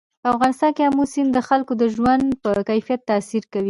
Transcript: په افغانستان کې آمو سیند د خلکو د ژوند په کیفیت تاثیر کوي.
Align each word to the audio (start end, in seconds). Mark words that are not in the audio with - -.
په 0.21 0.27
افغانستان 0.33 0.71
کې 0.75 0.83
آمو 0.89 1.03
سیند 1.13 1.29
د 1.33 1.39
خلکو 1.47 1.73
د 1.81 1.83
ژوند 1.95 2.23
په 2.41 2.49
کیفیت 2.69 3.01
تاثیر 3.09 3.43
کوي. 3.51 3.59